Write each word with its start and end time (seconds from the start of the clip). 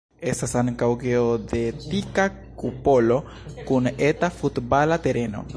Estas 0.29 0.53
ankaŭ 0.61 0.87
geodetika 1.03 2.27
kupolo 2.63 3.21
kun 3.71 3.95
eta 4.13 4.35
futbala 4.43 5.03
tereno. 5.09 5.49